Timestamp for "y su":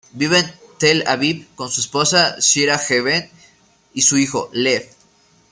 3.93-4.17